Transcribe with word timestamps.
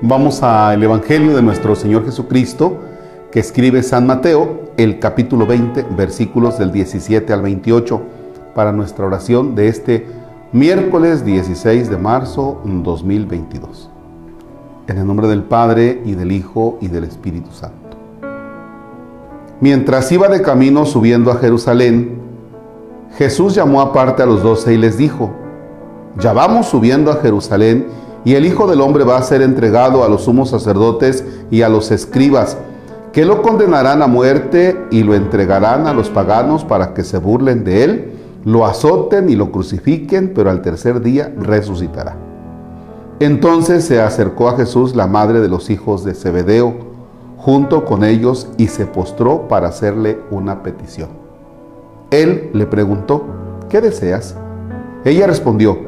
Vamos 0.00 0.44
al 0.44 0.80
Evangelio 0.80 1.34
de 1.34 1.42
nuestro 1.42 1.74
Señor 1.74 2.04
Jesucristo, 2.04 2.78
que 3.32 3.40
escribe 3.40 3.82
San 3.82 4.06
Mateo, 4.06 4.70
el 4.76 5.00
capítulo 5.00 5.44
20, 5.44 5.86
versículos 5.96 6.56
del 6.56 6.70
17 6.70 7.32
al 7.32 7.42
28, 7.42 8.00
para 8.54 8.70
nuestra 8.70 9.06
oración 9.06 9.56
de 9.56 9.66
este 9.66 10.06
miércoles 10.52 11.24
16 11.24 11.90
de 11.90 11.96
marzo 11.96 12.60
2022. 12.64 13.90
En 14.86 14.98
el 14.98 15.04
nombre 15.04 15.26
del 15.26 15.42
Padre, 15.42 16.00
y 16.04 16.14
del 16.14 16.30
Hijo, 16.30 16.78
y 16.80 16.86
del 16.86 17.02
Espíritu 17.02 17.50
Santo. 17.50 17.96
Mientras 19.60 20.12
iba 20.12 20.28
de 20.28 20.42
camino 20.42 20.86
subiendo 20.86 21.32
a 21.32 21.38
Jerusalén, 21.38 22.20
Jesús 23.16 23.56
llamó 23.56 23.80
aparte 23.80 24.22
a 24.22 24.26
los 24.26 24.44
doce 24.44 24.74
y 24.74 24.76
les 24.76 24.96
dijo, 24.96 25.32
ya 26.20 26.32
vamos 26.32 26.68
subiendo 26.68 27.10
a 27.10 27.16
Jerusalén 27.16 27.86
y 28.24 28.34
el 28.34 28.44
Hijo 28.46 28.66
del 28.66 28.80
Hombre 28.80 29.04
va 29.04 29.16
a 29.16 29.22
ser 29.22 29.42
entregado 29.42 30.04
a 30.04 30.08
los 30.08 30.24
sumos 30.24 30.50
sacerdotes 30.50 31.24
y 31.50 31.62
a 31.62 31.68
los 31.68 31.90
escribas, 31.90 32.56
que 33.12 33.24
lo 33.24 33.42
condenarán 33.42 34.02
a 34.02 34.06
muerte 34.06 34.86
y 34.90 35.02
lo 35.02 35.14
entregarán 35.14 35.86
a 35.86 35.94
los 35.94 36.10
paganos 36.10 36.64
para 36.64 36.94
que 36.94 37.04
se 37.04 37.18
burlen 37.18 37.64
de 37.64 37.84
él, 37.84 38.12
lo 38.44 38.66
azoten 38.66 39.28
y 39.28 39.36
lo 39.36 39.50
crucifiquen, 39.50 40.32
pero 40.34 40.50
al 40.50 40.62
tercer 40.62 41.00
día 41.00 41.32
resucitará. 41.38 42.16
Entonces 43.20 43.84
se 43.84 44.00
acercó 44.00 44.48
a 44.48 44.56
Jesús 44.56 44.94
la 44.94 45.06
madre 45.06 45.40
de 45.40 45.48
los 45.48 45.70
hijos 45.70 46.04
de 46.04 46.14
Zebedeo, 46.14 46.74
junto 47.36 47.84
con 47.84 48.04
ellos, 48.04 48.48
y 48.56 48.68
se 48.68 48.86
postró 48.86 49.48
para 49.48 49.68
hacerle 49.68 50.18
una 50.30 50.62
petición. 50.62 51.08
Él 52.10 52.50
le 52.52 52.66
preguntó, 52.66 53.24
¿qué 53.68 53.80
deseas? 53.80 54.36
Ella 55.04 55.26
respondió, 55.26 55.87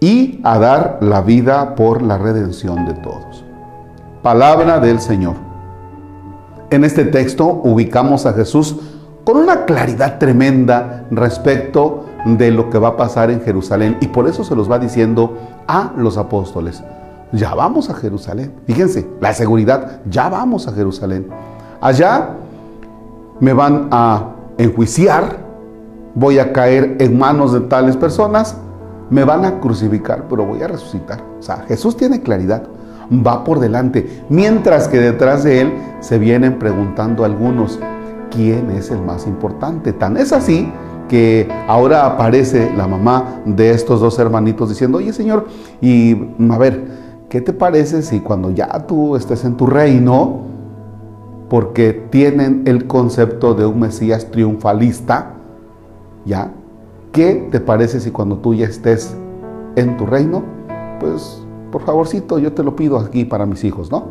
y 0.00 0.40
a 0.44 0.58
dar 0.58 0.98
la 1.00 1.22
vida 1.22 1.74
por 1.74 2.02
la 2.02 2.18
redención 2.18 2.86
de 2.86 2.94
todos. 2.94 3.44
Palabra 4.22 4.80
del 4.80 5.00
Señor. 5.00 5.34
En 6.70 6.84
este 6.84 7.04
texto 7.04 7.46
ubicamos 7.46 8.26
a 8.26 8.32
Jesús 8.32 8.76
con 9.24 9.36
una 9.38 9.64
claridad 9.64 10.18
tremenda 10.18 11.04
respecto 11.10 12.04
de 12.24 12.50
lo 12.50 12.70
que 12.70 12.78
va 12.78 12.88
a 12.88 12.96
pasar 12.96 13.30
en 13.30 13.40
Jerusalén 13.40 13.96
y 14.00 14.08
por 14.08 14.28
eso 14.28 14.44
se 14.44 14.56
los 14.56 14.70
va 14.70 14.78
diciendo 14.78 15.36
a 15.66 15.92
los 15.96 16.18
apóstoles. 16.18 16.82
Ya 17.32 17.54
vamos 17.54 17.90
a 17.90 17.94
Jerusalén. 17.94 18.52
Fíjense, 18.66 19.08
la 19.20 19.32
seguridad, 19.32 20.00
ya 20.08 20.28
vamos 20.28 20.68
a 20.68 20.72
Jerusalén. 20.72 21.28
Allá 21.80 22.30
me 23.40 23.52
van 23.52 23.88
a 23.90 24.30
enjuiciar, 24.58 25.38
voy 26.14 26.38
a 26.38 26.52
caer 26.52 26.96
en 27.00 27.18
manos 27.18 27.52
de 27.52 27.60
tales 27.60 27.96
personas 27.96 28.56
me 29.10 29.24
van 29.24 29.44
a 29.44 29.60
crucificar, 29.60 30.24
pero 30.28 30.44
voy 30.44 30.62
a 30.62 30.68
resucitar. 30.68 31.22
O 31.38 31.42
sea, 31.42 31.58
Jesús 31.68 31.96
tiene 31.96 32.22
claridad, 32.22 32.64
va 33.10 33.44
por 33.44 33.60
delante, 33.60 34.24
mientras 34.28 34.88
que 34.88 34.98
detrás 34.98 35.44
de 35.44 35.60
él 35.60 35.72
se 36.00 36.18
vienen 36.18 36.58
preguntando 36.58 37.24
algunos, 37.24 37.78
¿quién 38.30 38.70
es 38.70 38.90
el 38.90 39.02
más 39.02 39.26
importante? 39.26 39.92
Tan 39.92 40.16
es 40.16 40.32
así 40.32 40.72
que 41.08 41.48
ahora 41.68 42.04
aparece 42.04 42.72
la 42.76 42.88
mamá 42.88 43.42
de 43.44 43.70
estos 43.70 44.00
dos 44.00 44.18
hermanitos 44.18 44.68
diciendo, 44.68 44.98
oye 44.98 45.12
Señor, 45.12 45.46
y 45.80 46.16
a 46.50 46.58
ver, 46.58 46.84
¿qué 47.28 47.40
te 47.40 47.52
parece 47.52 48.02
si 48.02 48.20
cuando 48.20 48.50
ya 48.50 48.68
tú 48.86 49.14
estés 49.14 49.44
en 49.44 49.56
tu 49.56 49.66
reino, 49.66 50.40
porque 51.48 51.92
tienen 52.10 52.62
el 52.66 52.88
concepto 52.88 53.54
de 53.54 53.66
un 53.66 53.78
Mesías 53.78 54.30
triunfalista, 54.32 55.34
ya, 56.24 56.50
¿Qué 57.16 57.48
te 57.50 57.60
parece 57.60 57.98
si 57.98 58.10
cuando 58.10 58.36
tú 58.36 58.52
ya 58.52 58.66
estés 58.66 59.16
en 59.74 59.96
tu 59.96 60.04
reino, 60.04 60.42
pues 61.00 61.42
por 61.72 61.80
favorcito 61.80 62.38
yo 62.38 62.52
te 62.52 62.62
lo 62.62 62.76
pido 62.76 62.98
aquí 62.98 63.24
para 63.24 63.46
mis 63.46 63.64
hijos, 63.64 63.90
¿no? 63.90 64.04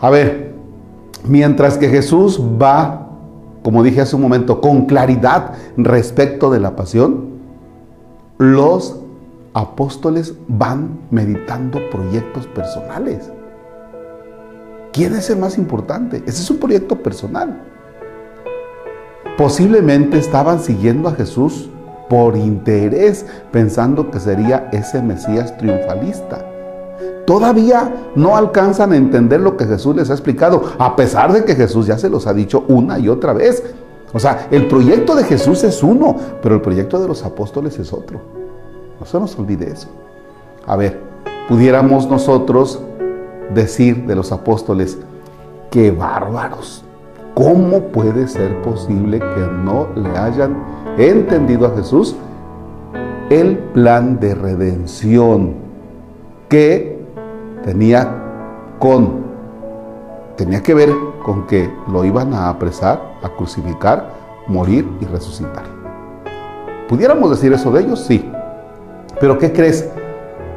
A 0.00 0.08
ver, 0.08 0.54
mientras 1.28 1.76
que 1.76 1.90
Jesús 1.90 2.40
va, 2.40 3.10
como 3.62 3.82
dije 3.82 4.00
hace 4.00 4.16
un 4.16 4.22
momento, 4.22 4.62
con 4.62 4.86
claridad 4.86 5.52
respecto 5.76 6.50
de 6.50 6.60
la 6.60 6.76
pasión, 6.76 7.26
los 8.38 8.98
apóstoles 9.52 10.34
van 10.48 10.98
meditando 11.10 11.78
proyectos 11.90 12.46
personales. 12.46 13.30
¿Quién 14.94 15.14
es 15.14 15.28
el 15.28 15.38
más 15.38 15.58
importante? 15.58 16.22
Ese 16.26 16.42
es 16.42 16.50
un 16.50 16.56
proyecto 16.56 16.96
personal. 16.96 17.64
Posiblemente 19.40 20.18
estaban 20.18 20.60
siguiendo 20.60 21.08
a 21.08 21.12
Jesús 21.12 21.70
por 22.10 22.36
interés, 22.36 23.24
pensando 23.50 24.10
que 24.10 24.20
sería 24.20 24.68
ese 24.70 25.00
Mesías 25.00 25.56
triunfalista. 25.56 26.44
Todavía 27.26 27.90
no 28.16 28.36
alcanzan 28.36 28.92
a 28.92 28.96
entender 28.96 29.40
lo 29.40 29.56
que 29.56 29.64
Jesús 29.64 29.96
les 29.96 30.10
ha 30.10 30.12
explicado, 30.12 30.74
a 30.78 30.94
pesar 30.94 31.32
de 31.32 31.46
que 31.46 31.54
Jesús 31.54 31.86
ya 31.86 31.96
se 31.96 32.10
los 32.10 32.26
ha 32.26 32.34
dicho 32.34 32.66
una 32.68 32.98
y 32.98 33.08
otra 33.08 33.32
vez. 33.32 33.62
O 34.12 34.18
sea, 34.18 34.46
el 34.50 34.66
proyecto 34.66 35.14
de 35.14 35.24
Jesús 35.24 35.64
es 35.64 35.82
uno, 35.82 36.14
pero 36.42 36.56
el 36.56 36.60
proyecto 36.60 37.00
de 37.00 37.08
los 37.08 37.24
apóstoles 37.24 37.78
es 37.78 37.94
otro. 37.94 38.20
No 39.00 39.06
se 39.06 39.18
nos 39.18 39.38
olvide 39.38 39.70
eso. 39.70 39.88
A 40.66 40.76
ver, 40.76 41.00
pudiéramos 41.48 42.10
nosotros 42.10 42.82
decir 43.54 44.04
de 44.04 44.16
los 44.16 44.32
apóstoles, 44.32 44.98
qué 45.70 45.92
bárbaros. 45.92 46.84
¿Cómo 47.42 47.84
puede 47.84 48.28
ser 48.28 48.60
posible 48.60 49.18
que 49.18 49.48
no 49.64 49.88
le 49.94 50.10
hayan 50.10 50.62
entendido 50.98 51.66
a 51.66 51.74
Jesús 51.74 52.14
el 53.30 53.56
plan 53.56 54.20
de 54.20 54.34
redención 54.34 55.54
que 56.50 57.02
tenía 57.64 58.14
con 58.78 59.24
tenía 60.36 60.62
que 60.62 60.74
ver 60.74 60.90
con 61.24 61.46
que 61.46 61.72
lo 61.90 62.04
iban 62.04 62.34
a 62.34 62.50
apresar, 62.50 63.00
a 63.22 63.30
crucificar, 63.30 64.10
morir 64.46 64.86
y 65.00 65.06
resucitar. 65.06 65.64
¿Pudiéramos 66.90 67.30
decir 67.30 67.54
eso 67.54 67.70
de 67.70 67.80
ellos? 67.80 68.00
Sí. 68.00 68.30
Pero 69.18 69.38
¿qué 69.38 69.50
crees? 69.50 69.88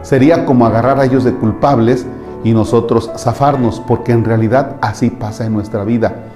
Sería 0.01 0.45
como 0.45 0.65
agarrar 0.65 1.00
a 1.00 1.05
ellos 1.05 1.23
de 1.23 1.33
culpables 1.33 2.06
y 2.44 2.51
nosotros 2.51 3.09
zafarnos, 3.18 3.80
porque 3.80 4.12
en 4.12 4.25
realidad 4.25 4.75
así 4.81 5.09
pasa 5.09 5.45
en 5.45 5.53
nuestra 5.53 5.85
vida. 5.85 6.32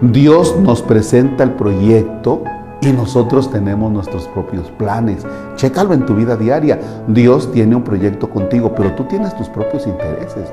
Dios 0.00 0.56
nos 0.60 0.82
presenta 0.82 1.42
el 1.42 1.52
proyecto 1.52 2.42
y 2.82 2.92
nosotros 2.92 3.50
tenemos 3.50 3.90
nuestros 3.90 4.28
propios 4.28 4.70
planes. 4.72 5.24
Chécalo 5.56 5.94
en 5.94 6.04
tu 6.04 6.14
vida 6.14 6.36
diaria. 6.36 6.78
Dios 7.08 7.50
tiene 7.50 7.74
un 7.74 7.82
proyecto 7.82 8.28
contigo, 8.28 8.74
pero 8.76 8.92
tú 8.92 9.04
tienes 9.04 9.34
tus 9.36 9.48
propios 9.48 9.86
intereses. 9.86 10.52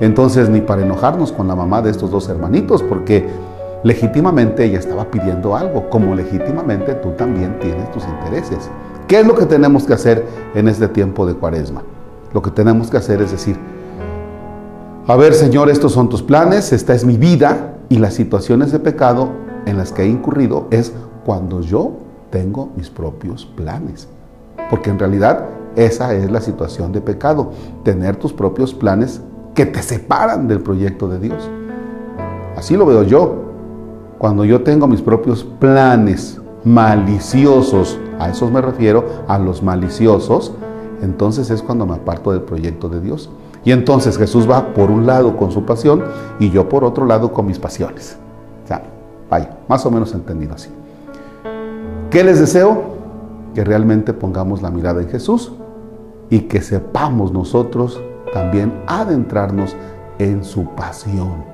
Entonces, 0.00 0.48
ni 0.48 0.60
para 0.60 0.82
enojarnos 0.82 1.32
con 1.32 1.48
la 1.48 1.56
mamá 1.56 1.82
de 1.82 1.90
estos 1.90 2.12
dos 2.12 2.28
hermanitos, 2.28 2.82
porque 2.84 3.28
legítimamente 3.82 4.64
ella 4.64 4.78
estaba 4.78 5.10
pidiendo 5.10 5.56
algo, 5.56 5.90
como 5.90 6.14
legítimamente 6.14 6.94
tú 6.94 7.10
también 7.10 7.58
tienes 7.58 7.90
tus 7.90 8.04
intereses. 8.04 8.70
¿Qué 9.08 9.18
es 9.20 9.26
lo 9.26 9.34
que 9.34 9.46
tenemos 9.46 9.84
que 9.84 9.94
hacer 9.94 10.24
en 10.54 10.68
este 10.68 10.86
tiempo 10.86 11.26
de 11.26 11.34
cuaresma? 11.34 11.82
Lo 12.32 12.42
que 12.42 12.50
tenemos 12.50 12.90
que 12.90 12.98
hacer 12.98 13.20
es 13.20 13.32
decir, 13.32 13.56
a 15.08 15.16
ver 15.16 15.34
Señor, 15.34 15.70
estos 15.70 15.92
son 15.92 16.08
tus 16.08 16.22
planes, 16.22 16.72
esta 16.72 16.94
es 16.94 17.04
mi 17.04 17.16
vida, 17.16 17.77
y 17.88 17.98
las 17.98 18.14
situaciones 18.14 18.72
de 18.72 18.78
pecado 18.78 19.30
en 19.66 19.76
las 19.76 19.92
que 19.92 20.02
he 20.02 20.08
incurrido 20.08 20.66
es 20.70 20.92
cuando 21.24 21.60
yo 21.60 21.92
tengo 22.30 22.70
mis 22.76 22.90
propios 22.90 23.46
planes. 23.46 24.08
Porque 24.70 24.90
en 24.90 24.98
realidad 24.98 25.46
esa 25.76 26.12
es 26.14 26.30
la 26.30 26.40
situación 26.40 26.92
de 26.92 27.00
pecado, 27.00 27.52
tener 27.84 28.16
tus 28.16 28.32
propios 28.32 28.74
planes 28.74 29.20
que 29.54 29.66
te 29.66 29.82
separan 29.82 30.48
del 30.48 30.60
proyecto 30.60 31.08
de 31.08 31.18
Dios. 31.18 31.48
Así 32.56 32.76
lo 32.76 32.86
veo 32.86 33.02
yo. 33.02 33.44
Cuando 34.18 34.44
yo 34.44 34.62
tengo 34.62 34.86
mis 34.86 35.00
propios 35.00 35.44
planes 35.44 36.40
maliciosos, 36.64 37.98
a 38.18 38.30
esos 38.30 38.50
me 38.50 38.60
refiero, 38.60 39.04
a 39.28 39.38
los 39.38 39.62
maliciosos, 39.62 40.52
entonces 41.02 41.50
es 41.50 41.62
cuando 41.62 41.86
me 41.86 41.94
aparto 41.94 42.32
del 42.32 42.42
proyecto 42.42 42.88
de 42.88 43.00
Dios. 43.00 43.30
Y 43.64 43.72
entonces 43.72 44.16
Jesús 44.16 44.48
va 44.48 44.72
por 44.72 44.90
un 44.90 45.06
lado 45.06 45.36
con 45.36 45.50
su 45.50 45.64
pasión 45.64 46.04
y 46.38 46.50
yo 46.50 46.68
por 46.68 46.84
otro 46.84 47.04
lado 47.06 47.32
con 47.32 47.46
mis 47.46 47.58
pasiones. 47.58 48.16
O 48.64 48.66
sea, 48.66 48.82
vaya, 49.28 49.58
más 49.68 49.84
o 49.84 49.90
menos 49.90 50.14
entendido 50.14 50.54
así. 50.54 50.70
¿Qué 52.10 52.24
les 52.24 52.40
deseo? 52.40 52.96
Que 53.54 53.64
realmente 53.64 54.12
pongamos 54.12 54.62
la 54.62 54.70
mirada 54.70 55.02
en 55.02 55.08
Jesús 55.08 55.52
y 56.30 56.40
que 56.40 56.60
sepamos 56.62 57.32
nosotros 57.32 58.00
también 58.32 58.72
adentrarnos 58.86 59.74
en 60.18 60.44
su 60.44 60.64
pasión, 60.74 61.44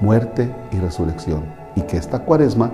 muerte 0.00 0.54
y 0.70 0.78
resurrección. 0.78 1.44
Y 1.74 1.82
que 1.82 1.96
esta 1.96 2.20
cuaresma 2.20 2.70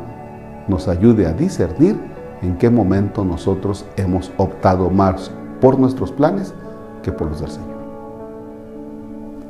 nos 0.66 0.88
ayude 0.88 1.26
a 1.26 1.32
discernir 1.32 1.98
en 2.42 2.56
qué 2.56 2.70
momento 2.70 3.24
nosotros 3.24 3.84
hemos 3.96 4.30
optado 4.36 4.90
más 4.90 5.30
por 5.60 5.78
nuestros 5.78 6.12
planes 6.12 6.54
que 7.02 7.12
por 7.12 7.28
los 7.28 7.40
del 7.40 7.50
Señor. 7.50 7.77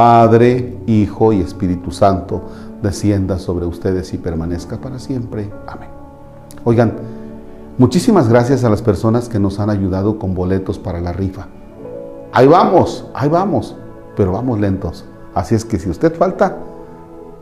Padre, 0.00 0.78
Hijo 0.86 1.30
y 1.34 1.42
Espíritu 1.42 1.90
Santo, 1.90 2.40
descienda 2.80 3.38
sobre 3.38 3.66
ustedes 3.66 4.14
y 4.14 4.16
permanezca 4.16 4.78
para 4.78 4.98
siempre. 4.98 5.52
Amén. 5.66 5.90
Oigan, 6.64 6.94
muchísimas 7.76 8.26
gracias 8.26 8.64
a 8.64 8.70
las 8.70 8.80
personas 8.80 9.28
que 9.28 9.38
nos 9.38 9.60
han 9.60 9.68
ayudado 9.68 10.18
con 10.18 10.34
boletos 10.34 10.78
para 10.78 11.02
la 11.02 11.12
rifa. 11.12 11.48
Ahí 12.32 12.46
vamos, 12.46 13.10
ahí 13.12 13.28
vamos, 13.28 13.76
pero 14.16 14.32
vamos 14.32 14.58
lentos. 14.58 15.04
Así 15.34 15.54
es 15.54 15.66
que 15.66 15.78
si 15.78 15.90
usted 15.90 16.16
falta, 16.16 16.56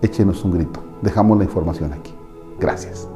échenos 0.02 0.44
un 0.44 0.50
grito. 0.50 0.80
Dejamos 1.00 1.38
la 1.38 1.44
información 1.44 1.92
aquí. 1.92 2.12
Gracias. 2.58 3.06